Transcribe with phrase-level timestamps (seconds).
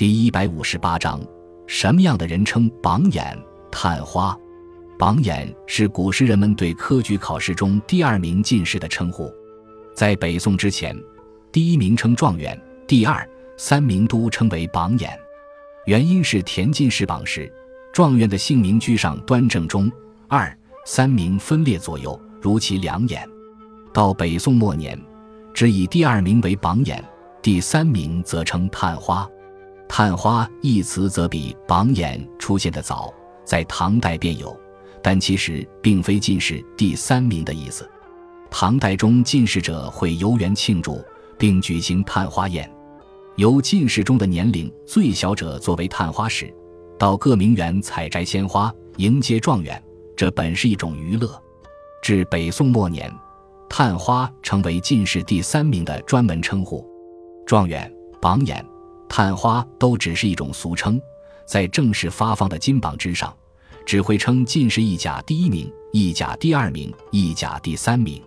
[0.00, 1.20] 第一百五十八章，
[1.66, 3.38] 什么样的人称榜眼、
[3.70, 4.34] 探花？
[4.98, 9.30] 榜眼是古时人们对科举考试中第二名进士的称呼。
[9.94, 10.96] 在北宋之前，
[11.52, 13.28] 第一名称状元，第二、
[13.58, 15.10] 三名都称为榜眼。
[15.84, 17.52] 原因是填进士榜时，
[17.92, 19.92] 状元的姓名居上端正中，
[20.28, 20.50] 二、
[20.86, 23.28] 三名分列左右，如其两眼。
[23.92, 24.98] 到北宋末年，
[25.52, 27.04] 只以第二名为榜眼，
[27.42, 29.28] 第三名则称探花。
[29.92, 33.12] 探花一词则比榜眼出现的早，
[33.44, 34.56] 在唐代便有，
[35.02, 37.90] 但其实并非进士第三名的意思。
[38.52, 41.04] 唐代中进士者会游园庆祝，
[41.36, 42.70] 并举行探花宴，
[43.34, 46.54] 由进士中的年龄最小者作为探花使，
[46.96, 49.82] 到各名园采摘鲜花迎接状元，
[50.16, 51.28] 这本是一种娱乐。
[52.00, 53.12] 至北宋末年，
[53.68, 56.88] 探花成为进士第三名的专门称呼，
[57.44, 58.64] 状元、榜眼。
[59.10, 60.98] 探花都只是一种俗称，
[61.44, 63.36] 在正式发放的金榜之上，
[63.84, 68.22] 只会称进士一甲第一名、一甲第二名、一甲第三名。